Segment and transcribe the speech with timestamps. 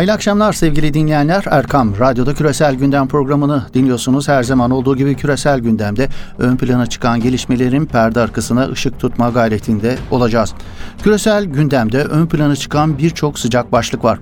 [0.00, 1.44] Hayırlı akşamlar sevgili dinleyenler.
[1.50, 4.28] Erkam Radyo'da Küresel Gündem programını dinliyorsunuz.
[4.28, 9.98] Her zaman olduğu gibi küresel gündemde ön plana çıkan gelişmelerin perde arkasına ışık tutma gayretinde
[10.10, 10.54] olacağız.
[11.02, 14.18] Küresel gündemde ön plana çıkan birçok sıcak başlık var.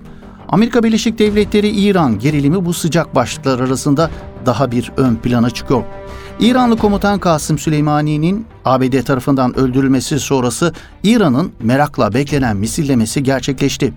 [0.49, 4.11] Amerika Birleşik Devletleri İran gerilimi bu sıcak başlıklar arasında
[4.47, 5.83] daha bir ön plana çıkıyor.
[6.41, 10.73] İranlı komutan Kasım Süleymani'nin ABD tarafından öldürülmesi sonrası
[11.03, 13.93] İran'ın merakla beklenen misillemesi gerçekleşti.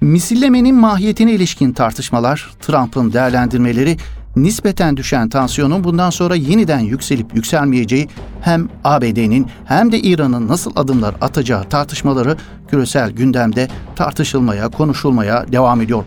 [0.00, 3.96] Misillemenin mahiyetine ilişkin tartışmalar, Trump'ın değerlendirmeleri,
[4.36, 8.08] nispeten düşen tansiyonun bundan sonra yeniden yükselip yükselmeyeceği
[8.40, 12.36] hem ABD'nin hem de İran'ın nasıl adımlar atacağı tartışmaları
[12.68, 16.04] küresel gündemde tartışılmaya, konuşulmaya devam ediyor.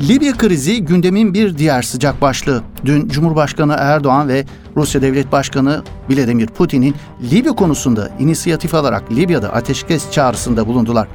[0.00, 2.62] Libya krizi gündemin bir diğer sıcak başlığı.
[2.84, 4.44] Dün Cumhurbaşkanı Erdoğan ve
[4.76, 6.94] Rusya Devlet Başkanı Vladimir Putin'in
[7.30, 11.08] Libya konusunda inisiyatif alarak Libya'da ateşkes çağrısında bulundular.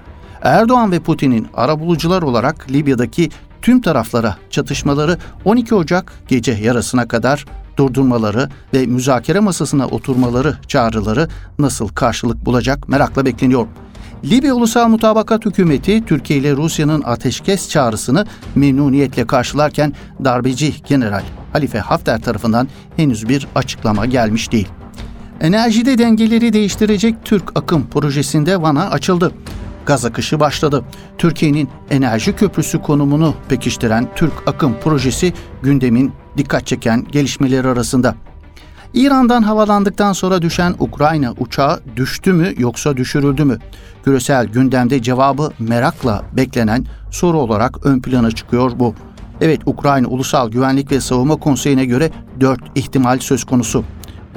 [0.48, 3.30] Erdoğan ve Putin'in arabulucular olarak Libya'daki
[3.62, 7.46] tüm taraflara çatışmaları 12 Ocak gece yarısına kadar
[7.78, 11.28] durdurmaları ve müzakere masasına oturmaları çağrıları
[11.60, 13.68] nasıl karşılık bulacak merakla bekleniyor.
[14.24, 21.24] Libya Ulusal Mutabakat Hükümeti Türkiye ile Rusya'nın ateşkes çağrısını memnuniyetle karşılarken darbeci General
[21.54, 24.68] Halife Hafter tarafından henüz bir açıklama gelmiş değil.
[25.42, 29.32] Enerjide dengeleri değiştirecek Türk Akım projesinde Van'a açıldı
[29.88, 30.84] gaz akışı başladı.
[31.18, 38.16] Türkiye'nin enerji köprüsü konumunu pekiştiren Türk Akım projesi gündemin dikkat çeken gelişmeleri arasında.
[38.94, 43.58] İran'dan havalandıktan sonra düşen Ukrayna uçağı düştü mü yoksa düşürüldü mü?
[44.04, 48.96] Küresel gündemde cevabı merakla beklenen soru olarak ön plana çıkıyor bu.
[49.42, 53.84] Evet Ukrayna Ulusal Güvenlik ve Savunma Konseyi'ne göre dört ihtimal söz konusu.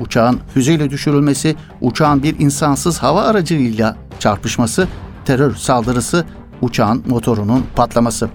[0.01, 4.89] Uçağın füzeyle düşürülmesi, uçağın bir insansız hava aracıyla çarpışması
[5.31, 6.25] terör saldırısı,
[6.61, 8.31] uçağın motorunun patlaması.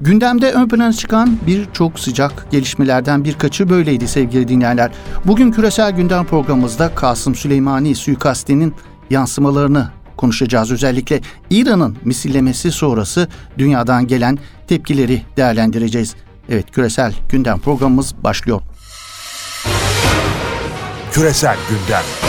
[0.00, 4.92] Gündemde ön plana çıkan birçok sıcak gelişmelerden birkaçı böyleydi sevgili dinleyenler.
[5.24, 8.74] Bugün küresel gündem programımızda Kasım Süleymani suikastinin
[9.10, 10.72] yansımalarını konuşacağız.
[10.72, 11.20] Özellikle
[11.50, 16.14] İran'ın misillemesi sonrası dünyadan gelen tepkileri değerlendireceğiz.
[16.48, 18.60] Evet küresel gündem programımız başlıyor.
[21.12, 22.23] Küresel gündem.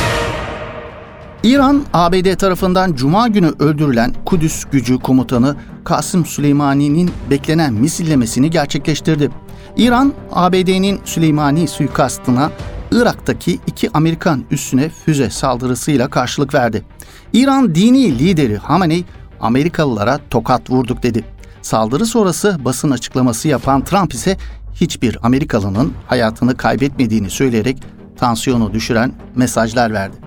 [1.45, 9.31] İran, ABD tarafından Cuma günü öldürülen Kudüs gücü komutanı Kasım Süleymani'nin beklenen misillemesini gerçekleştirdi.
[9.78, 12.51] İran, ABD'nin Süleymani suikastına
[12.91, 16.85] Irak'taki iki Amerikan üssüne füze saldırısıyla karşılık verdi.
[17.34, 19.05] İran dini lideri Hamenei,
[19.39, 21.25] Amerikalılara tokat vurduk dedi.
[21.61, 24.38] Saldırı sonrası basın açıklaması yapan Trump ise
[24.73, 27.78] hiçbir Amerikalının hayatını kaybetmediğini söyleyerek
[28.17, 30.24] tansiyonu düşüren mesajlar verdi.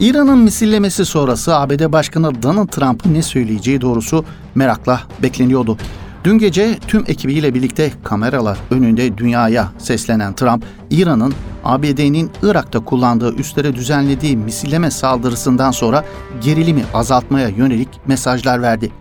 [0.00, 4.24] İran'ın misillemesi sonrası ABD Başkanı Donald Trump'ın ne söyleyeceği doğrusu
[4.54, 5.78] merakla bekleniyordu.
[6.24, 13.74] Dün gece tüm ekibiyle birlikte kameralar önünde dünyaya seslenen Trump, İran'ın ABD'nin Irak'ta kullandığı üstlere
[13.74, 16.04] düzenlediği misilleme saldırısından sonra
[16.40, 18.92] gerilimi azaltmaya yönelik mesajlar verdi.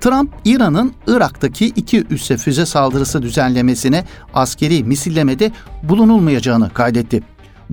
[0.00, 4.04] Trump, İran'ın Irak'taki iki üsse füze saldırısı düzenlemesine
[4.34, 5.52] askeri misillemede
[5.82, 7.22] bulunulmayacağını kaydetti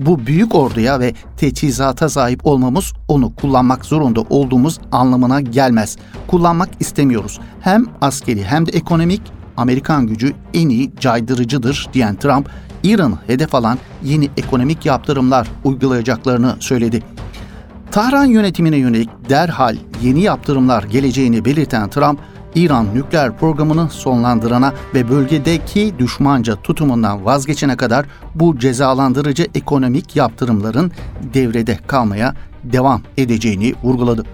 [0.06, 5.96] bu büyük orduya ve teçhizata sahip olmamız onu kullanmak zorunda olduğumuz anlamına gelmez.
[6.26, 7.40] Kullanmak istemiyoruz.
[7.60, 9.22] Hem askeri hem de ekonomik
[9.56, 12.50] Amerikan gücü en iyi caydırıcıdır diyen Trump,
[12.82, 17.02] İran'ı hedef alan yeni ekonomik yaptırımlar uygulayacaklarını söyledi.
[17.90, 22.20] Tahran yönetimine yönelik derhal yeni yaptırımlar geleceğini belirten Trump,
[22.54, 30.92] İran nükleer programını sonlandırana ve bölgedeki düşmanca tutumundan vazgeçene kadar bu cezalandırıcı ekonomik yaptırımların
[31.34, 32.34] devrede kalmaya
[32.64, 34.24] devam edeceğini vurguladı.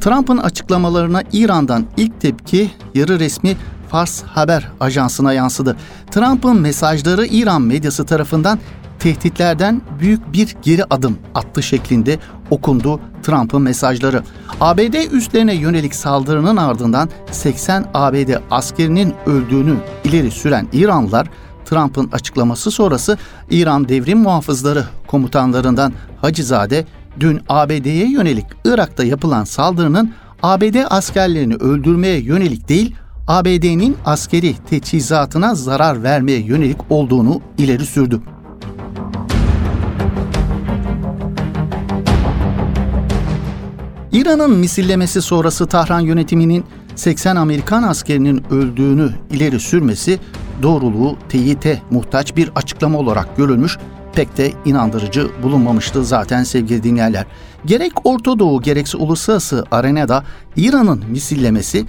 [0.00, 3.56] Trump'ın açıklamalarına İran'dan ilk tepki yarı resmi
[3.88, 5.76] Fars Haber Ajansı'na yansıdı.
[6.10, 8.58] Trump'ın mesajları İran medyası tarafından
[8.98, 12.18] tehditlerden büyük bir geri adım attı şeklinde
[12.50, 14.22] okundu Trump'ın mesajları.
[14.60, 21.28] ABD üstlerine yönelik saldırının ardından 80 ABD askerinin öldüğünü ileri süren İranlılar
[21.64, 23.18] Trump'ın açıklaması sonrası
[23.50, 26.86] İran Devrim Muhafızları komutanlarından Hacizade
[27.20, 32.94] dün ABD'ye yönelik Irak'ta yapılan saldırının ABD askerlerini öldürmeye yönelik değil,
[33.26, 38.20] ABD'nin askeri teçhizatına zarar vermeye yönelik olduğunu ileri sürdü.
[44.26, 46.64] İran'ın misillemesi sonrası Tahran yönetiminin
[46.96, 50.18] 80 Amerikan askerinin öldüğünü ileri sürmesi
[50.62, 53.78] doğruluğu teyite muhtaç bir açıklama olarak görülmüş.
[54.14, 57.26] pek de inandırıcı bulunmamıştı zaten sevgili dinleyenler.
[57.66, 60.24] Gerek Orta Doğu gerekse uluslararası arenada
[60.56, 61.86] İran'ın misillemesi,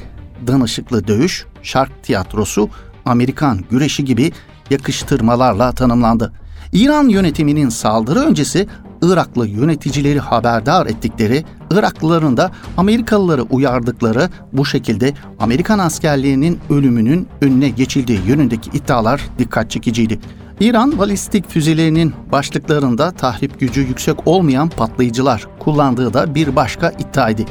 [0.48, 2.70] danışıklı dövüş, şark tiyatrosu,
[3.06, 4.32] Amerikan güreşi gibi
[4.70, 6.34] yakıştırmalarla tanımlandı.
[6.74, 8.68] İran yönetiminin saldırı öncesi
[9.02, 18.20] Iraklı yöneticileri haberdar ettikleri, Iraklıların da Amerikalıları uyardıkları bu şekilde Amerikan askerliğinin ölümünün önüne geçildiği
[18.28, 20.20] yönündeki iddialar dikkat çekiciydi.
[20.60, 27.42] İran balistik füzelerinin başlıklarında tahrip gücü yüksek olmayan patlayıcılar kullandığı da bir başka iddiaydı.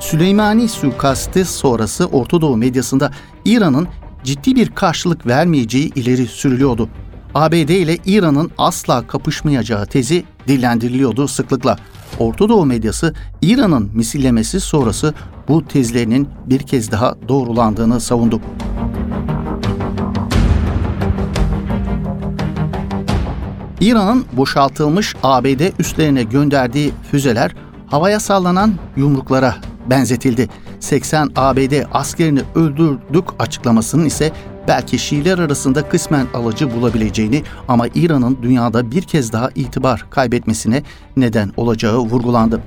[0.00, 3.10] Süleymani suikasti sonrası Orta medyasında
[3.44, 3.88] İran'ın
[4.24, 6.88] ciddi bir karşılık vermeyeceği ileri sürülüyordu.
[7.36, 11.76] ABD ile İran'ın asla kapışmayacağı tezi dillendiriliyordu sıklıkla.
[12.18, 15.14] Orta Doğu medyası İran'ın misillemesi sonrası
[15.48, 18.40] bu tezlerinin bir kez daha doğrulandığını savundu.
[23.80, 27.54] İran'ın boşaltılmış ABD üslerine gönderdiği füzeler
[27.86, 29.54] havaya sallanan yumruklara
[29.90, 30.48] benzetildi.
[30.80, 34.32] 80 ABD askerini öldürdük açıklamasının ise
[34.68, 40.82] belki Şiiler arasında kısmen alıcı bulabileceğini ama İran'ın dünyada bir kez daha itibar kaybetmesine
[41.16, 42.60] neden olacağı vurgulandı.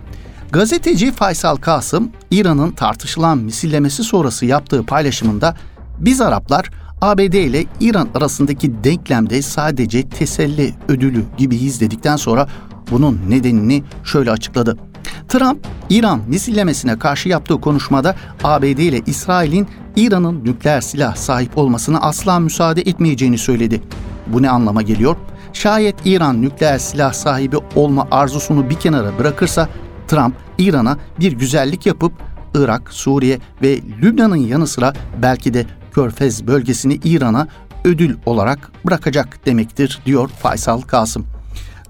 [0.52, 5.56] Gazeteci Faysal Kasım, İran'ın tartışılan misillemesi sonrası yaptığı paylaşımında
[6.00, 6.70] biz Araplar
[7.02, 12.48] ABD ile İran arasındaki denklemde sadece teselli ödülü gibiyiz dedikten sonra
[12.92, 14.89] bunun nedenini şöyle açıkladı.
[15.28, 22.40] Trump, İran misillemesine karşı yaptığı konuşmada ABD ile İsrail'in İran'ın nükleer silah sahip olmasına asla
[22.40, 23.82] müsaade etmeyeceğini söyledi.
[24.28, 25.16] Bu ne anlama geliyor?
[25.54, 29.70] Şayet İran nükleer silah sahibi olma arzusunu bir kenara bırakırsa
[30.08, 32.14] Trump İran'a bir güzellik yapıp
[32.56, 37.48] Irak, Suriye ve Lübnan'ın yanı sıra belki de Körfez bölgesini İran'a
[37.84, 41.39] ödül olarak bırakacak demektir diyor Faysal Kasım.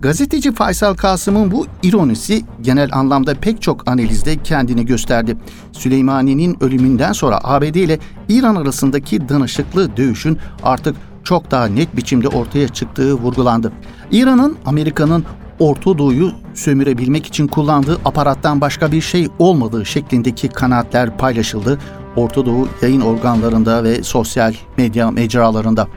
[0.02, 5.38] Gazeteci Faysal Kasım'ın bu ironisi genel anlamda pek çok analizde kendini gösterdi.
[5.72, 8.00] Süleymani'nin ölümünden sonra ABD ile
[8.30, 13.72] İran arasındaki danışıklı dövüşün artık çok daha net biçimde ortaya çıktığı vurgulandı.
[14.12, 15.26] İran'ın Amerika'nın
[15.60, 21.80] Orta Doğu'yu sömürebilmek için kullandığı aparattan başka bir şey olmadığı şeklindeki kanaatler paylaşıldı.
[22.16, 25.88] Orta Doğu yayın organlarında ve sosyal medya mecralarında.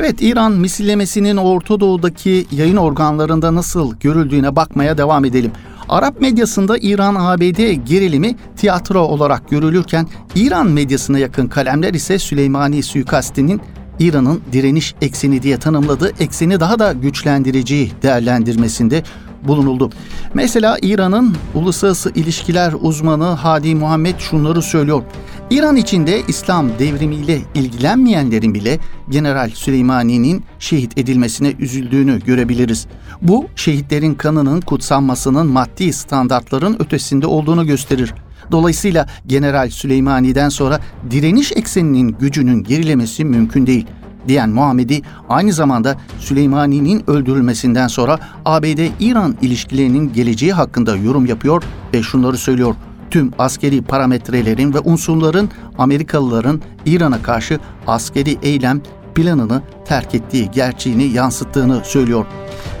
[0.00, 5.52] Evet İran misillemesinin Orta Doğu'daki yayın organlarında nasıl görüldüğüne bakmaya devam edelim.
[5.88, 13.60] Arap medyasında İran-ABD gerilimi tiyatro olarak görülürken İran medyasına yakın kalemler ise Süleymani suikastinin
[13.98, 19.02] İran'ın direniş ekseni diye tanımladığı ekseni daha da güçlendireceği değerlendirmesinde
[19.42, 19.90] bulunuldu.
[20.34, 25.02] Mesela İran'ın uluslararası ilişkiler uzmanı Hadi Muhammed şunları söylüyor.
[25.50, 28.78] İran içinde İslam devrimiyle ilgilenmeyenlerin bile
[29.08, 32.86] General Süleymani'nin şehit edilmesine üzüldüğünü görebiliriz.
[33.22, 38.14] Bu şehitlerin kanının kutsanmasının maddi standartların ötesinde olduğunu gösterir.
[38.52, 40.80] Dolayısıyla General Süleymani'den sonra
[41.10, 43.86] direniş ekseninin gücünün gerilemesi mümkün değil
[44.28, 51.62] diyen Muhammedi aynı zamanda Süleymani'nin öldürülmesinden sonra ABD-İran ilişkilerinin geleceği hakkında yorum yapıyor
[51.94, 52.74] ve şunları söylüyor.
[53.10, 58.82] Tüm askeri parametrelerin ve unsurların Amerikalıların İran'a karşı askeri eylem
[59.14, 62.26] planını terk ettiği gerçeğini yansıttığını söylüyor.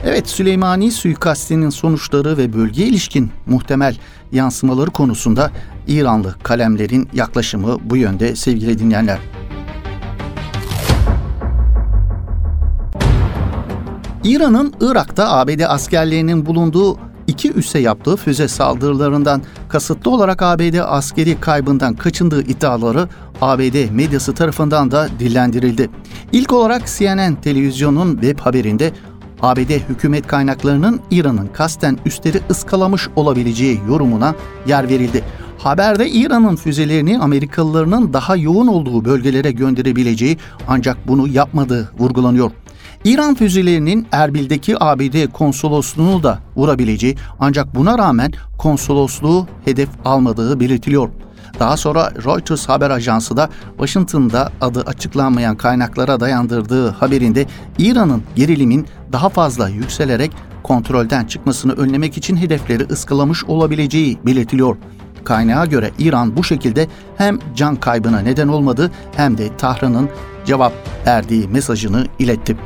[0.04, 3.96] Evet Süleymani suikastinin sonuçları ve bölge ilişkin muhtemel
[4.32, 5.50] yansımaları konusunda
[5.86, 9.18] İranlı kalemlerin yaklaşımı bu yönde sevgili dinleyenler.
[14.24, 21.94] İran'ın Irak'ta ABD askerlerinin bulunduğu iki üsse yaptığı füze saldırılarından kasıtlı olarak ABD askeri kaybından
[21.94, 23.08] kaçındığı iddiaları
[23.40, 25.90] ABD medyası tarafından da dillendirildi.
[26.32, 28.92] İlk olarak CNN televizyonun web haberinde
[29.42, 34.34] ABD hükümet kaynaklarının İran'ın kasten üstleri ıskalamış olabileceği yorumuna
[34.66, 35.24] yer verildi.
[35.58, 42.50] Haberde İran'ın füzelerini Amerikalılarının daha yoğun olduğu bölgelere gönderebileceği ancak bunu yapmadığı vurgulanıyor.
[43.08, 51.08] İran füzelerinin Erbil'deki ABD konsolosluğunu da vurabileceği ancak buna rağmen konsolosluğu hedef almadığı belirtiliyor.
[51.60, 57.46] Daha sonra Reuters haber ajansı da Washington'da adı açıklanmayan kaynaklara dayandırdığı haberinde
[57.78, 64.76] İran'ın gerilimin daha fazla yükselerek kontrolden çıkmasını önlemek için hedefleri ıskalamış olabileceği belirtiliyor.
[65.24, 70.10] Kaynağa göre İran bu şekilde hem can kaybına neden olmadı hem de Tahran'ın
[70.44, 70.72] cevap
[71.06, 72.56] verdiği mesajını iletti.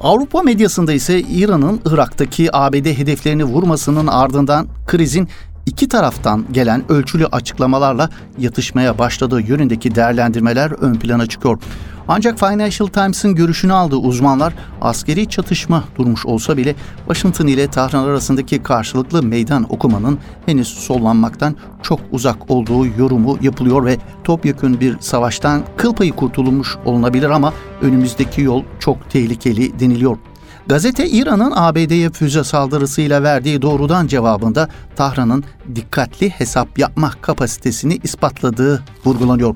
[0.00, 5.28] Avrupa medyasında ise İran'ın Irak'taki ABD hedeflerini vurmasının ardından krizin
[5.66, 11.58] iki taraftan gelen ölçülü açıklamalarla yatışmaya başladığı yönündeki değerlendirmeler ön plana çıkıyor.
[12.08, 18.62] Ancak Financial Times'ın görüşünü aldığı uzmanlar askeri çatışma durmuş olsa bile Washington ile Tahran arasındaki
[18.62, 25.94] karşılıklı meydan okumanın henüz sollanmaktan çok uzak olduğu yorumu yapılıyor ve topyekun bir savaştan kıl
[25.94, 30.18] payı kurtulmuş olunabilir ama önümüzdeki yol çok tehlikeli deniliyor.
[30.66, 39.54] Gazete İran'ın ABD'ye füze saldırısıyla verdiği doğrudan cevabında Tahran'ın dikkatli hesap yapma kapasitesini ispatladığı vurgulanıyor.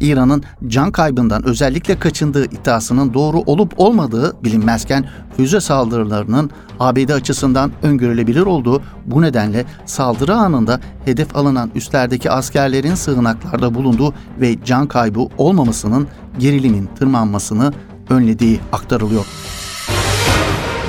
[0.00, 5.04] İran'ın can kaybından özellikle kaçındığı iddiasının doğru olup olmadığı bilinmezken
[5.36, 13.74] füze saldırılarının ABD açısından öngörülebilir olduğu bu nedenle saldırı anında hedef alınan üstlerdeki askerlerin sığınaklarda
[13.74, 16.08] bulunduğu ve can kaybı olmamasının
[16.38, 17.72] gerilimin tırmanmasını
[18.10, 19.26] önlediği aktarılıyor.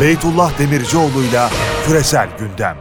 [0.02, 1.50] Beytullah Demircioğlu'yla
[1.88, 2.76] Küresel Gündem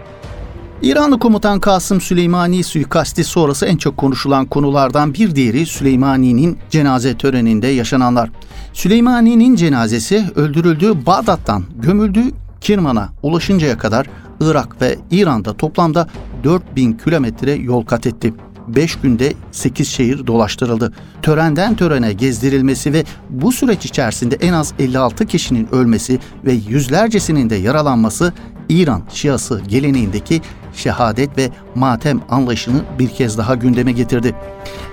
[0.82, 7.66] İranlı komutan Kasım Süleymani suikasti sonrası en çok konuşulan konulardan bir diğeri Süleymani'nin cenaze töreninde
[7.66, 8.30] yaşananlar.
[8.72, 12.24] Süleymani'nin cenazesi öldürüldüğü Bağdat'tan gömüldüğü
[12.60, 14.06] Kirman'a ulaşıncaya kadar
[14.40, 16.08] Irak ve İran'da toplamda
[16.44, 18.34] 4000 kilometre yol kat etti.
[18.68, 20.92] 5 günde 8 şehir dolaştırıldı.
[21.22, 27.54] Törenden törene gezdirilmesi ve bu süreç içerisinde en az 56 kişinin ölmesi ve yüzlercesinin de
[27.54, 28.32] yaralanması
[28.68, 30.40] İran Şiası geleneğindeki
[30.74, 34.34] şehadet ve matem anlayışını bir kez daha gündeme getirdi.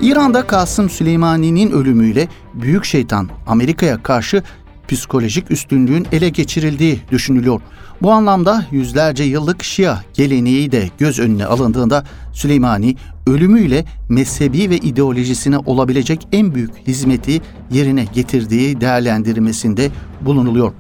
[0.02, 4.44] İran'da Kasım Süleymani'nin ölümüyle büyük şeytan Amerika'ya karşı
[4.88, 7.62] psikolojik üstünlüğün ele geçirildiği düşünülüyor.
[8.02, 12.96] Bu anlamda yüzlerce yıllık Şia geleneği de göz önüne alındığında Süleymani
[13.28, 19.90] ölümüyle mezhebi ve ideolojisine olabilecek en büyük hizmeti yerine getirdiği değerlendirmesinde
[20.22, 20.72] bulunuluyor.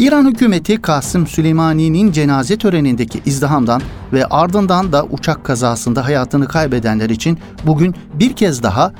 [0.00, 7.38] İran hükümeti Kasım Süleymani'nin cenaze törenindeki izdihamdan ve ardından da uçak kazasında hayatını kaybedenler için
[7.66, 8.92] bugün bir kez daha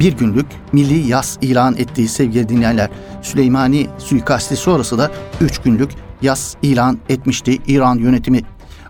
[0.00, 2.90] bir günlük milli yas ilan ettiği sevgili dinleyenler.
[3.22, 5.90] Süleymani suikasti sonrası da üç günlük
[6.22, 8.40] yas ilan etmişti İran yönetimi.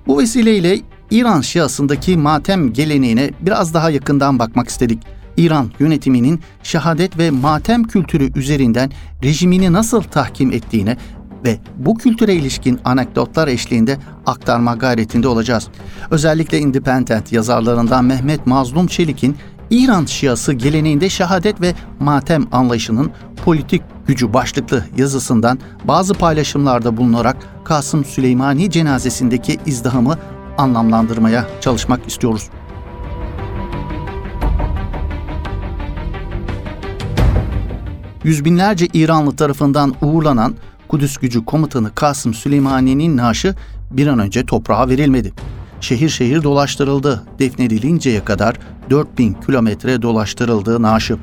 [0.07, 0.79] Bu vesileyle
[1.11, 5.03] İran Şiasındaki matem geleneğine biraz daha yakından bakmak istedik.
[5.37, 10.97] İran yönetiminin şehadet ve matem kültürü üzerinden rejimini nasıl tahkim ettiğine
[11.45, 15.69] ve bu kültüre ilişkin anekdotlar eşliğinde aktarma gayretinde olacağız.
[16.11, 19.37] Özellikle Independent yazarlarından Mehmet Mazlum Çelik'in
[19.71, 23.11] İran Şiası geleneğinde şehadet ve matem anlayışının
[23.45, 30.19] politik gücü başlıklı yazısından bazı paylaşımlarda bulunarak Kasım Süleymani cenazesindeki izdihamı
[30.59, 32.51] anlamlandırmaya çalışmak istiyoruz.
[38.25, 40.55] Yüz binlerce İranlı tarafından uğurlanan
[40.91, 43.55] Kudüs gücü komutanı Kasım Süleymani'nin naaşı
[43.91, 45.33] bir an önce toprağa verilmedi.
[45.81, 47.23] Şehir şehir dolaştırıldı.
[47.39, 48.57] Defnedilinceye kadar
[48.91, 51.17] 4000 kilometre dolaştırıldığı naaşı.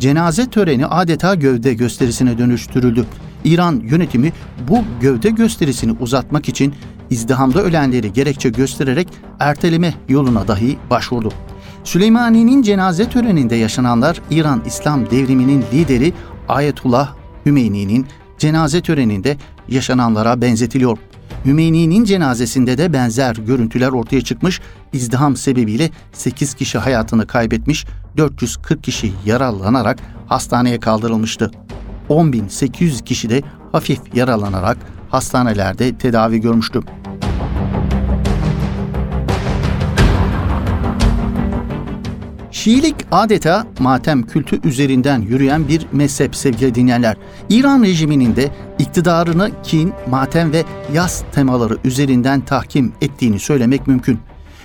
[0.00, 3.06] Cenaze töreni adeta gövde gösterisine dönüştürüldü.
[3.44, 4.32] İran yönetimi
[4.68, 6.74] bu gövde gösterisini uzatmak için
[7.10, 9.08] izdihamda ölenleri gerekçe göstererek
[9.40, 11.32] erteleme yoluna dahi başvurdu.
[11.84, 16.12] Süleymani'nin cenaze töreninde yaşananlar İran İslam devriminin lideri
[16.48, 17.14] Ayetullah
[17.46, 18.06] Hümeyni'nin
[18.38, 19.36] cenaze töreninde
[19.68, 20.98] yaşananlara benzetiliyor.
[21.44, 24.60] Hümeyni'nin cenazesinde de benzer görüntüler ortaya çıkmış,
[24.92, 27.86] izdiham sebebiyle 8 kişi hayatını kaybetmiş,
[28.16, 31.50] 440 kişi yaralanarak hastaneye kaldırılmıştı.
[32.08, 36.80] 10.800 kişi de hafif yaralanarak hastanelerde tedavi görmüştü.
[42.64, 47.16] Şiilik adeta matem kültü üzerinden yürüyen bir mezhep sevgili dinleyenler.
[47.48, 54.18] İran rejiminin de iktidarını kin, matem ve yas temaları üzerinden tahkim ettiğini söylemek mümkün.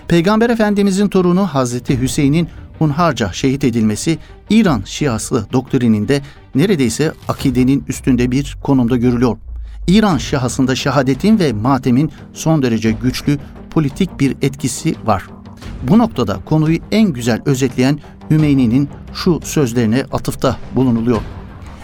[0.08, 4.18] Peygamber Efendimizin torunu Hazreti Hüseyin'in hunharca şehit edilmesi
[4.50, 6.22] İran Şiası doktrininde
[6.56, 9.38] neredeyse akidenin üstünde bir konumda görülüyor.
[9.88, 13.38] İran Şiasında şehadetin ve matemin son derece güçlü
[13.70, 15.39] politik bir etkisi var.
[15.84, 21.22] Bu noktada konuyu en güzel özetleyen Hümeyni'nin şu sözlerine atıfta bulunuluyor.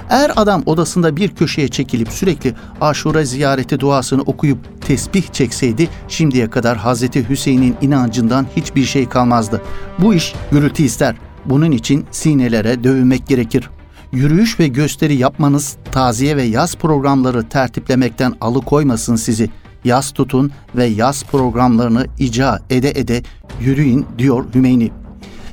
[0.10, 6.78] Eğer adam odasında bir köşeye çekilip sürekli aşura ziyareti duasını okuyup tesbih çekseydi şimdiye kadar
[6.78, 9.62] Hazreti Hüseyin'in inancından hiçbir şey kalmazdı.
[10.00, 11.16] Bu iş gürültü ister.
[11.46, 13.70] Bunun için sinelere dövmek gerekir.
[14.12, 21.24] Yürüyüş ve gösteri yapmanız taziye ve yaz programları tertiplemekten alıkoymasın sizi.'' Yaz tutun ve yaz
[21.24, 23.22] programlarını ica ede ede
[23.60, 24.92] yürüyün diyor Hümeyni.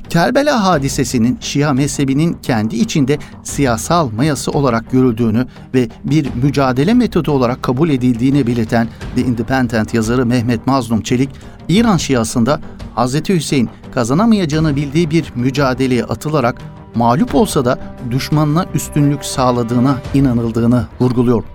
[0.09, 7.63] Kerbela hadisesinin Şia mezhebinin kendi içinde siyasal mayası olarak görüldüğünü ve bir mücadele metodu olarak
[7.63, 11.29] kabul edildiğini belirten The Independent yazarı Mehmet Mazlum Çelik,
[11.69, 12.59] İran Şiasında
[12.95, 13.29] Hz.
[13.29, 16.61] Hüseyin kazanamayacağını bildiği bir mücadeleye atılarak
[16.95, 17.79] mağlup olsa da
[18.11, 21.52] düşmanına üstünlük sağladığına inanıldığını vurguluyor.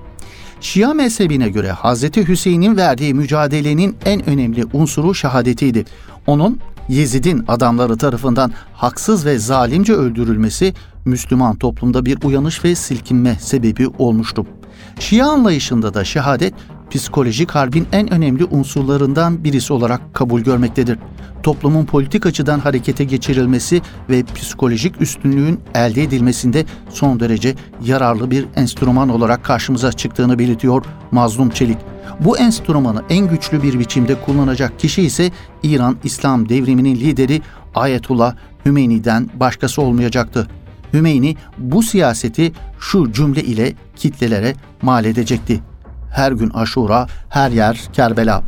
[0.60, 2.02] Şia mezhebine göre Hz.
[2.16, 5.84] Hüseyin'in verdiği mücadelenin en önemli unsuru şehadetiydi.
[6.26, 10.74] Onun Yezid'in adamları tarafından haksız ve zalimce öldürülmesi
[11.04, 14.46] Müslüman toplumda bir uyanış ve silkinme sebebi olmuştu.
[15.00, 16.54] Şia anlayışında da şehadet
[16.90, 20.98] psikolojik harbin en önemli unsurlarından birisi olarak kabul görmektedir.
[21.42, 27.54] Toplumun politik açıdan harekete geçirilmesi ve psikolojik üstünlüğün elde edilmesinde son derece
[27.84, 31.78] yararlı bir enstrüman olarak karşımıza çıktığını belirtiyor Mazlum Çelik.
[32.20, 35.30] Bu enstrümanı en güçlü bir biçimde kullanacak kişi ise
[35.62, 37.42] İran İslam devriminin lideri
[37.74, 38.34] Ayetullah
[38.66, 40.48] Hümeyni'den başkası olmayacaktı.
[40.92, 45.60] Hümeyni bu siyaseti şu cümle ile kitlelere mal edecekti.
[46.10, 48.42] Her gün aşura, her yer Kerbela.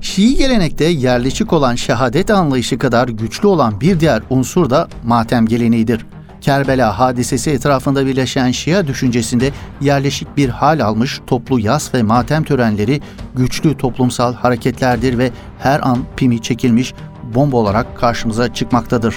[0.00, 6.06] Şii gelenekte yerleşik olan şehadet anlayışı kadar güçlü olan bir diğer unsur da matem geleneğidir.
[6.40, 13.00] Kerbela hadisesi etrafında birleşen Şia düşüncesinde yerleşik bir hal almış toplu yas ve matem törenleri
[13.34, 16.94] güçlü toplumsal hareketlerdir ve her an pimi çekilmiş
[17.34, 19.14] bomba olarak karşımıza çıkmaktadır.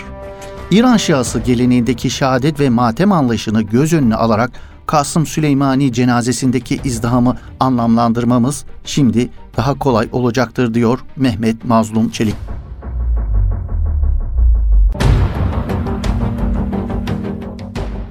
[0.71, 4.51] İran Şiası geleneğindeki şehadet ve matem anlayışını göz önüne alarak
[4.85, 12.35] Kasım Süleymani cenazesindeki izdihamı anlamlandırmamız şimdi daha kolay olacaktır diyor Mehmet Mazlum Çelik.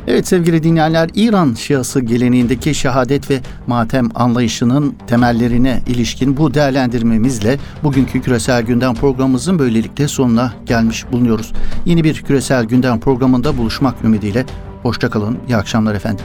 [0.07, 8.23] Evet sevgili dinleyenler İran Şiası geleneğindeki şehadet ve matem anlayışının temellerine ilişkin bu değerlendirmemizle bugünkü
[8.23, 11.53] Küresel Gündem programımızın böylelikle sonuna gelmiş bulunuyoruz.
[11.85, 14.45] Yeni bir Küresel Gündem programında buluşmak ümidiyle
[14.83, 16.25] hoşçakalın, iyi akşamlar efendim.